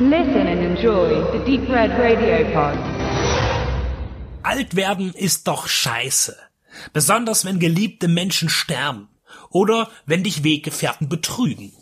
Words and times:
Listen 0.00 0.48
and 0.48 0.60
enjoy 0.60 1.22
the 1.30 1.38
Deep 1.44 1.68
Red 1.68 1.92
Radio 1.92 2.44
Pod. 2.52 2.76
Alt 4.42 4.74
werden 4.74 5.12
ist 5.14 5.46
doch 5.46 5.68
scheiße. 5.68 6.36
Besonders 6.92 7.44
wenn 7.44 7.60
geliebte 7.60 8.08
Menschen 8.08 8.48
sterben. 8.48 9.08
Oder 9.50 9.88
wenn 10.04 10.24
dich 10.24 10.42
Weggefährten 10.42 11.08
betrügen. 11.08 11.72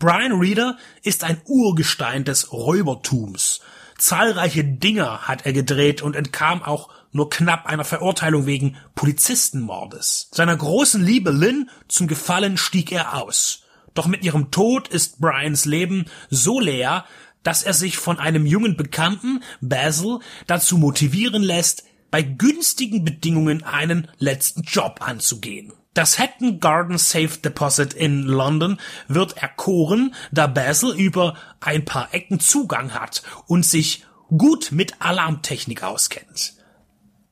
Brian 0.00 0.32
Reader 0.32 0.78
ist 1.04 1.22
ein 1.22 1.40
Urgestein 1.44 2.24
des 2.24 2.52
Räubertums. 2.52 3.60
Zahlreiche 3.98 4.64
Dinger 4.64 5.28
hat 5.28 5.46
er 5.46 5.52
gedreht 5.52 6.02
und 6.02 6.16
entkam 6.16 6.64
auch 6.64 6.88
nur 7.12 7.30
knapp 7.30 7.66
einer 7.66 7.84
Verurteilung 7.84 8.46
wegen 8.46 8.78
Polizistenmordes. 8.96 10.28
Seiner 10.32 10.56
großen 10.56 11.04
Liebe 11.04 11.30
Lynn 11.30 11.70
zum 11.86 12.08
Gefallen 12.08 12.56
stieg 12.56 12.90
er 12.90 13.22
aus. 13.22 13.62
Doch 13.94 14.06
mit 14.06 14.24
ihrem 14.24 14.50
Tod 14.50 14.88
ist 14.88 15.20
Brians 15.20 15.64
Leben 15.64 16.06
so 16.30 16.60
leer, 16.60 17.04
dass 17.42 17.62
er 17.62 17.74
sich 17.74 17.96
von 17.96 18.18
einem 18.18 18.46
jungen 18.46 18.76
Bekannten, 18.76 19.42
Basil, 19.60 20.18
dazu 20.46 20.78
motivieren 20.78 21.42
lässt, 21.42 21.84
bei 22.10 22.22
günstigen 22.22 23.04
Bedingungen 23.04 23.62
einen 23.62 24.08
letzten 24.18 24.62
Job 24.62 25.00
anzugehen. 25.00 25.72
Das 25.94 26.18
Hatton 26.18 26.60
Garden 26.60 26.98
Safe 26.98 27.38
Deposit 27.42 27.94
in 27.94 28.22
London 28.22 28.78
wird 29.08 29.36
erkoren, 29.36 30.14
da 30.30 30.46
Basil 30.46 30.90
über 30.90 31.34
ein 31.60 31.84
paar 31.84 32.14
Ecken 32.14 32.38
Zugang 32.38 32.94
hat 32.94 33.22
und 33.46 33.66
sich 33.66 34.04
gut 34.28 34.70
mit 34.70 35.00
Alarmtechnik 35.00 35.82
auskennt. 35.82 36.54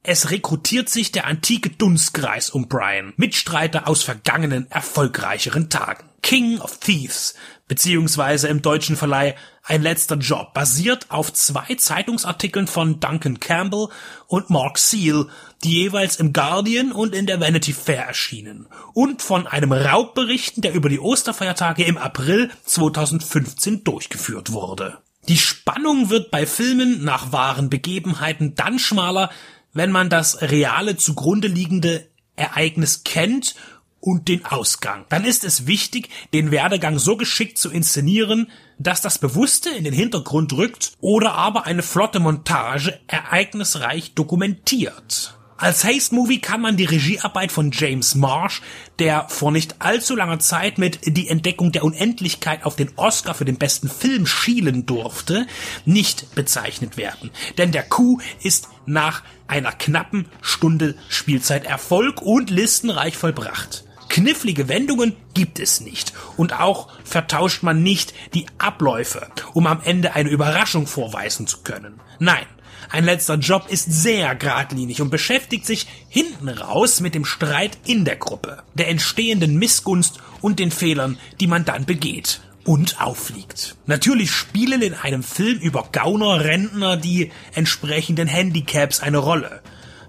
Es 0.03 0.31
rekrutiert 0.31 0.89
sich 0.89 1.13
der 1.13 1.27
antike 1.27 1.71
Dunstkreis 1.71 2.51
um 2.51 2.67
Brian, 2.67 3.13
Mitstreiter 3.17 3.87
aus 3.87 4.03
vergangenen 4.03 4.71
erfolgreicheren 4.71 5.71
Tagen. 5.71 6.08
King 6.29 6.61
of 6.61 6.77
Thieves, 6.77 7.33
beziehungsweise 7.69 8.49
im 8.49 8.61
deutschen 8.61 8.97
Verleih 8.97 9.35
Ein 9.63 9.81
letzter 9.81 10.17
Job, 10.17 10.53
basiert 10.53 11.07
auf 11.11 11.33
zwei 11.33 11.75
Zeitungsartikeln 11.79 12.67
von 12.67 13.01
Duncan 13.01 13.41
Campbell 13.41 13.89
und 14.27 14.51
Mark 14.51 14.77
Seal, 14.77 15.29
die 15.65 15.73
jeweils 15.73 16.17
im 16.17 16.35
Guardian 16.35 16.93
und 16.93 17.15
in 17.15 17.25
der 17.25 17.41
Vanity 17.41 17.73
Fair 17.73 18.05
erschienen, 18.05 18.67
und 18.93 19.23
von 19.23 19.47
einem 19.47 19.73
Raub 19.73 20.15
berichten, 20.15 20.61
der 20.61 20.75
über 20.75 20.91
die 20.91 21.01
Osterfeiertage 21.01 21.85
im 21.85 21.97
April 21.97 22.51
2015 22.67 23.85
durchgeführt 23.85 24.53
wurde. 24.53 24.99
Die 25.29 25.39
Spannung 25.39 26.11
wird 26.11 26.31
bei 26.31 26.45
Filmen 26.45 27.05
nach 27.05 27.33
wahren 27.33 27.71
Begebenheiten 27.71 28.55
dann 28.55 28.79
schmaler, 28.79 29.31
wenn 29.73 29.91
man 29.91 30.11
das 30.11 30.43
reale 30.43 30.99
zugrunde 30.99 31.49
liegende 31.49 32.07
Ereignis 32.37 33.03
kennt 33.03 33.55
und 34.01 34.29
den 34.29 34.45
Ausgang. 34.45 35.05
Dann 35.09 35.25
ist 35.25 35.45
es 35.45 35.67
wichtig, 35.67 36.09
den 36.33 36.51
Werdegang 36.51 36.99
so 36.99 37.17
geschickt 37.17 37.59
zu 37.59 37.71
inszenieren, 37.71 38.51
dass 38.79 39.01
das 39.01 39.19
Bewusste 39.19 39.71
in 39.71 39.85
den 39.85 39.95
Hintergrund 39.95 40.53
rückt 40.53 40.93
oder 41.01 41.35
aber 41.35 41.67
eine 41.67 41.83
flotte 41.83 42.21
Montage 42.21 42.99
ereignisreich 43.09 44.15
dokumentiert. 44.15 45.35
Als 45.61 45.83
Haste-Movie 45.83 46.39
kann 46.39 46.61
man 46.61 46.77
die 46.77 46.85
Regiearbeit 46.85 47.51
von 47.51 47.73
James 47.73 48.15
Marsh, 48.15 48.63
der 49.01 49.29
vor 49.29 49.51
nicht 49.51 49.75
allzu 49.81 50.15
langer 50.15 50.39
Zeit 50.39 50.79
mit 50.79 51.01
Die 51.05 51.29
Entdeckung 51.29 51.73
der 51.73 51.83
Unendlichkeit 51.83 52.65
auf 52.65 52.77
den 52.77 52.93
Oscar 52.95 53.35
für 53.35 53.45
den 53.45 53.59
besten 53.59 53.89
Film 53.89 54.25
schielen 54.25 54.87
durfte, 54.87 55.49
nicht 55.85 56.33
bezeichnet 56.37 56.97
werden. 56.97 57.33
Denn 57.59 57.73
der 57.73 57.83
Coup 57.83 58.23
ist 58.41 58.69
nach 58.87 59.25
einer 59.49 59.73
knappen 59.73 60.27
Stunde 60.43 60.95
Spielzeit 61.09 61.65
Erfolg 61.65 62.23
und 62.23 62.51
listenreich 62.51 63.17
vollbracht. 63.17 63.88
Knifflige 64.09 64.69
Wendungen 64.69 65.17
gibt 65.35 65.59
es 65.59 65.81
nicht. 65.81 66.13
Und 66.37 66.59
auch 66.59 66.89
vertauscht 67.05 67.63
man 67.63 67.83
nicht 67.83 68.15
die 68.35 68.47
Abläufe, 68.59 69.29
um 69.55 69.67
am 69.67 69.81
Ende 69.83 70.15
eine 70.15 70.31
Überraschung 70.31 70.87
vorweisen 70.87 71.47
zu 71.47 71.59
können. 71.59 72.01
Nein, 72.19 72.47
ein 72.91 73.05
letzter 73.05 73.35
Job 73.35 73.67
ist 73.69 73.91
sehr 73.93 74.35
geradlinig 74.35 75.03
und 75.03 75.11
beschäftigt 75.11 75.67
sich 75.67 75.87
hinten 76.09 76.49
raus 76.49 77.01
mit 77.01 77.15
dem 77.15 77.25
Streit 77.25 77.79
in 77.87 78.05
der 78.05 78.17
Gruppe, 78.17 78.63
der 78.75 78.89
entstehenden 78.89 79.59
Missgunst 79.59 80.21
und 80.41 80.59
den 80.59 80.71
Fehlern, 80.71 81.19
die 81.41 81.47
man 81.47 81.65
dann 81.65 81.85
begeht 81.85 82.41
und 82.65 83.01
auffliegt. 83.01 83.77
Natürlich 83.87 84.31
spielen 84.31 84.83
in 84.83 84.95
einem 84.95 85.23
Film 85.23 85.59
über 85.59 85.89
Gauner, 85.93 86.45
Rentner 86.45 86.97
die 86.97 87.31
entsprechenden 87.55 88.29
Handicaps 88.29 89.01
eine 89.01 89.19
Rolle. 89.19 89.63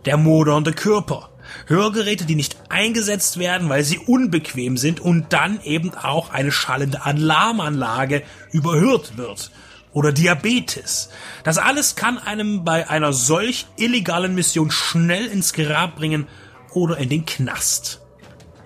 Der 0.06 0.18
modernde 0.18 0.72
Körper, 0.72 1.30
Hörgeräte, 1.68 2.26
die 2.26 2.36
nicht 2.36 2.58
eingesetzt 2.70 3.40
werden, 3.40 3.70
weil 3.70 3.84
sie 3.84 4.00
unbequem 4.00 4.78
sind 4.78 5.00
und 5.00 5.34
dann 5.34 5.62
eben 5.62 5.94
auch 5.94 6.32
eine 6.32 6.52
schallende 6.52 7.06
Alarmanlage 7.06 8.24
überhört 8.52 9.18
wird. 9.18 9.52
Oder 9.92 10.12
Diabetes. 10.12 11.10
Das 11.44 11.58
alles 11.58 11.96
kann 11.96 12.20
einem 12.20 12.64
bei 12.64 12.90
einer 12.90 13.12
solch 13.12 13.66
illegalen 13.76 14.36
Mission 14.36 14.70
schnell 14.70 15.26
ins 15.26 15.54
Grab 15.54 15.96
bringen 15.96 16.28
oder 16.74 16.98
in 16.98 17.10
den 17.10 17.26
Knast. 17.26 18.02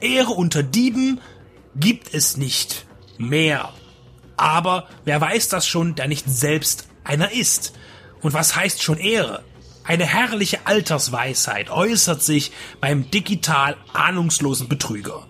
Ehre 0.02 0.32
unter 0.32 0.64
Dieben 0.64 1.22
gibt 1.76 2.14
es 2.14 2.36
nicht 2.36 2.86
mehr. 3.18 3.70
Aber 4.36 4.88
wer 5.06 5.22
weiß 5.22 5.48
das 5.48 5.66
schon, 5.66 5.96
der 5.96 6.08
nicht 6.08 6.26
selbst 6.28 6.88
einer 7.04 7.32
ist? 7.32 7.74
Und 8.22 8.34
was 8.34 8.56
heißt 8.56 8.82
schon 8.82 8.98
Ehre? 8.98 9.44
Eine 9.86 10.06
herrliche 10.06 10.66
Altersweisheit 10.66 11.70
äußert 11.70 12.24
sich 12.24 12.52
beim 12.80 13.12
digital 13.12 13.76
ahnungslosen 13.92 14.70
Betrüger. 14.70 15.28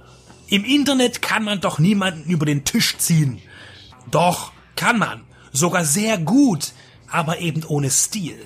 Im 0.48 0.64
Internet 0.64 1.22
kann 1.24 1.44
man 1.44 1.60
doch 1.60 1.80
niemanden 1.80 2.30
über 2.30 2.46
den 2.46 2.64
Tisch 2.64 2.98
ziehen. 2.98 3.42
Doch, 4.12 4.52
kann 4.76 5.00
man. 5.00 5.24
Sogar 5.52 5.86
sehr 5.86 6.18
gut, 6.20 6.74
aber 7.10 7.40
eben 7.40 7.64
ohne 7.64 7.90
Stil. 7.90 8.38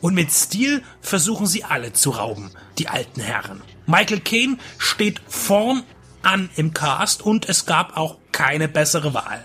Und 0.00 0.14
mit 0.14 0.32
Stil 0.32 0.82
versuchen 1.00 1.46
sie 1.46 1.64
alle 1.64 1.92
zu 1.92 2.10
rauben, 2.10 2.50
die 2.78 2.88
alten 2.88 3.20
Herren. 3.20 3.62
Michael 3.86 4.20
Caine 4.20 4.58
steht 4.78 5.20
vorn 5.28 5.82
an 6.22 6.50
im 6.56 6.72
Cast 6.72 7.22
und 7.22 7.48
es 7.48 7.66
gab 7.66 7.96
auch 7.96 8.16
keine 8.32 8.68
bessere 8.68 9.12
Wahl. 9.12 9.44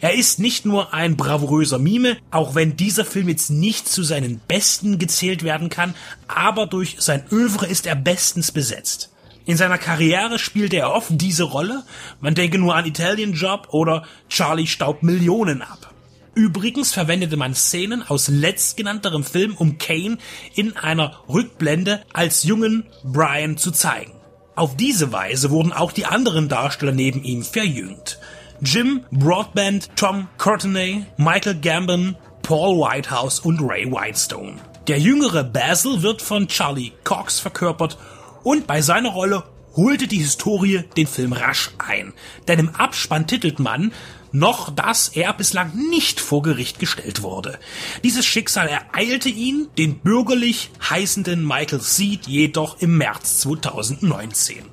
Er 0.00 0.14
ist 0.14 0.38
nicht 0.38 0.64
nur 0.64 0.94
ein 0.94 1.16
bravouröser 1.16 1.78
Mime, 1.78 2.16
auch 2.30 2.54
wenn 2.54 2.76
dieser 2.76 3.04
Film 3.04 3.28
jetzt 3.28 3.50
nicht 3.50 3.86
zu 3.86 4.02
seinen 4.02 4.40
besten 4.48 4.98
gezählt 4.98 5.42
werden 5.42 5.68
kann, 5.68 5.94
aber 6.26 6.66
durch 6.66 6.96
sein 7.00 7.24
Övre 7.30 7.66
ist 7.66 7.86
er 7.86 7.96
bestens 7.96 8.50
besetzt. 8.50 9.10
In 9.44 9.56
seiner 9.56 9.78
Karriere 9.78 10.38
spielte 10.38 10.76
er 10.76 10.92
oft 10.92 11.10
diese 11.10 11.44
Rolle, 11.44 11.84
man 12.20 12.34
denke 12.34 12.58
nur 12.58 12.76
an 12.76 12.86
Italian 12.86 13.34
Job 13.34 13.68
oder 13.72 14.04
Charlie 14.28 14.66
staubt 14.66 15.02
Millionen 15.02 15.60
ab. 15.60 15.92
Übrigens 16.34 16.92
verwendete 16.92 17.36
man 17.36 17.54
Szenen 17.54 18.02
aus 18.02 18.28
letztgenannterem 18.28 19.24
Film, 19.24 19.54
um 19.56 19.76
Kane 19.78 20.18
in 20.54 20.76
einer 20.76 21.20
Rückblende 21.28 22.02
als 22.12 22.44
jungen 22.44 22.86
Brian 23.02 23.58
zu 23.58 23.70
zeigen. 23.70 24.12
Auf 24.54 24.76
diese 24.76 25.12
Weise 25.12 25.50
wurden 25.50 25.72
auch 25.72 25.92
die 25.92 26.06
anderen 26.06 26.48
Darsteller 26.48 26.92
neben 26.92 27.24
ihm 27.24 27.42
verjüngt. 27.42 28.18
Jim 28.62 29.06
Broadband, 29.10 29.88
Tom 29.96 30.28
Courtenay, 30.36 31.06
Michael 31.16 31.54
Gambon, 31.54 32.14
Paul 32.42 32.76
Whitehouse 32.76 33.40
und 33.40 33.58
Ray 33.62 33.90
Whitestone. 33.90 34.56
Der 34.86 34.98
jüngere 34.98 35.44
Basil 35.44 36.02
wird 36.02 36.20
von 36.20 36.46
Charlie 36.46 36.92
Cox 37.02 37.40
verkörpert 37.40 37.96
und 38.42 38.66
bei 38.66 38.82
seiner 38.82 39.10
Rolle 39.10 39.44
holte 39.76 40.06
die 40.06 40.18
Historie 40.18 40.84
den 40.94 41.06
Film 41.06 41.32
rasch 41.32 41.70
ein. 41.78 42.12
Denn 42.48 42.58
im 42.58 42.68
Abspann 42.74 43.26
titelt 43.26 43.60
man 43.60 43.92
noch, 44.30 44.68
dass 44.74 45.08
er 45.08 45.32
bislang 45.32 45.72
nicht 45.88 46.20
vor 46.20 46.42
Gericht 46.42 46.78
gestellt 46.78 47.22
wurde. 47.22 47.58
Dieses 48.04 48.26
Schicksal 48.26 48.68
ereilte 48.68 49.30
ihn, 49.30 49.68
den 49.78 50.00
bürgerlich 50.00 50.70
heißenden 50.90 51.46
Michael 51.46 51.80
Seed, 51.80 52.26
jedoch 52.26 52.80
im 52.80 52.98
März 52.98 53.38
2019. 53.40 54.64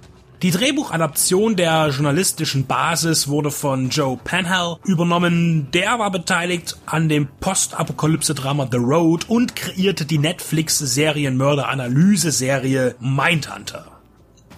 Die 0.44 0.52
Drehbuchadaption 0.52 1.56
der 1.56 1.90
journalistischen 1.90 2.68
Basis 2.68 3.28
wurde 3.28 3.50
von 3.50 3.90
Joe 3.90 4.20
Penhall 4.23 4.78
übernommen. 4.85 5.72
Der 5.72 5.97
war 5.97 6.11
beteiligt 6.11 6.78
an 6.85 7.09
dem 7.09 7.28
Postapokalypse-Drama 7.40 8.67
The 8.72 8.78
Road 8.78 9.28
und 9.29 9.56
kreierte 9.56 10.06
die 10.06 10.20
Netflix-Serienmörder-Analyse-Serie 10.20 12.94
Mindhunter. 13.00 13.88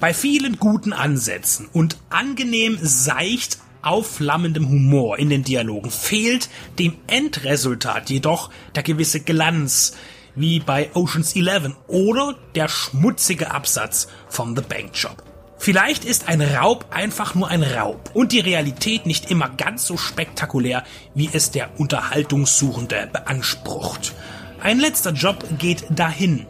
Bei 0.01 0.13
vielen 0.13 0.59
guten 0.59 0.91
Ansätzen 0.91 1.69
und 1.71 1.95
angenehm 2.09 2.77
seicht 2.81 3.59
aufflammendem 3.81 4.67
Humor 4.67 5.17
in 5.17 5.29
den 5.29 5.45
Dialogen 5.45 5.91
fehlt 5.91 6.49
dem 6.77 6.95
Endresultat 7.07 8.09
jedoch 8.09 8.49
der 8.75 8.83
gewisse 8.83 9.21
Glanz, 9.21 9.95
wie 10.35 10.59
bei 10.59 10.89
Oceans 10.93 11.37
11 11.37 11.71
oder 11.87 12.35
der 12.53 12.67
schmutzige 12.67 13.51
Absatz 13.51 14.09
von 14.27 14.57
The 14.57 14.61
Bank 14.61 14.89
Job. 14.93 15.23
Vielleicht 15.61 16.05
ist 16.05 16.29
ein 16.29 16.41
Raub 16.41 16.85
einfach 16.89 17.35
nur 17.35 17.49
ein 17.49 17.63
Raub 17.63 18.11
und 18.13 18.31
die 18.31 18.39
Realität 18.39 19.05
nicht 19.05 19.29
immer 19.29 19.49
ganz 19.49 19.85
so 19.85 19.97
spektakulär, 19.97 20.85
wie 21.15 21.29
es 21.31 21.51
der 21.51 21.77
Unterhaltungssuchende 21.77 23.09
beansprucht. 23.11 24.15
Ein 24.61 24.79
letzter 24.79 25.11
Job 25.11 25.43
geht 25.57 25.83
dahin, 25.89 26.47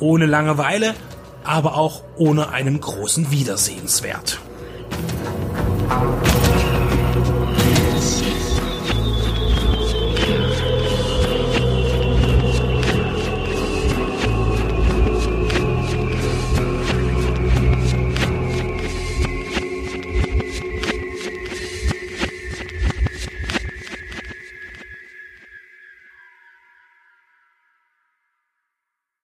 ohne 0.00 0.26
Langeweile, 0.26 0.94
aber 1.44 1.76
auch 1.76 2.02
ohne 2.16 2.50
einen 2.50 2.80
großen 2.80 3.30
Wiedersehenswert. 3.30 4.40